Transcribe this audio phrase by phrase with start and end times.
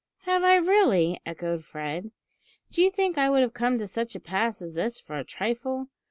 [0.21, 2.09] "Have I really!" echoed Fred.
[2.71, 5.23] "Do you think I would have come to such a pass as this for a
[5.23, 5.89] trifle?